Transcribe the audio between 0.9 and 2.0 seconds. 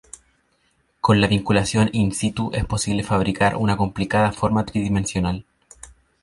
Con la vinculación